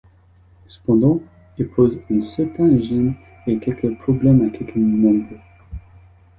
Cependant, 0.67 1.21
il 1.59 1.67
pose 1.67 1.99
une 2.09 2.23
certaine 2.23 2.81
gêne 2.81 3.13
et 3.45 3.59
quelques 3.59 3.99
problèmes 3.99 4.43
à 4.47 4.49
quelques 4.49 4.77
membres. 4.77 5.37